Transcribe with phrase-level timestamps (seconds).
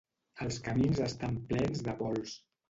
[0.45, 2.35] Els camins estan plens de pols